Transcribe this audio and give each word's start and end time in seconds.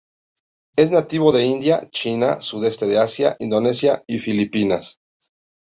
Es 0.75 0.89
nativo 0.89 1.31
de 1.31 1.43
India, 1.45 1.87
China, 1.91 2.41
sudeste 2.41 2.87
de 2.87 2.97
Asia, 2.97 3.35
Indonesia 3.37 4.01
y 4.07 4.17
Filipinas. 4.17 4.99